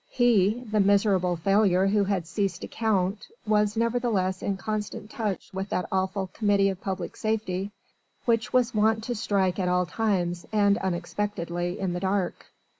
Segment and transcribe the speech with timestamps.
[0.09, 5.69] He, the miserable failure who had ceased to count was nevertheless in constant touch with
[5.69, 7.69] that awful Committee of Public Safety
[8.25, 12.47] which was wont to strike at all times and unexpectedly in the dark.